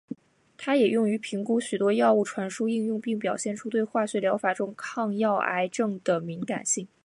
[0.57, 6.87] 它也用于评估许多药物传输应用并表现出对化学疗法中抗药癌症的敏感性。